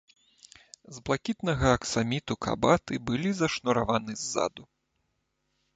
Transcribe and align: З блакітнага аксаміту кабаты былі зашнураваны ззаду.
З 0.95 1.03
блакітнага 1.09 1.67
аксаміту 1.79 2.33
кабаты 2.47 2.93
былі 3.11 3.29
зашнураваны 3.45 4.13
ззаду. 4.25 4.63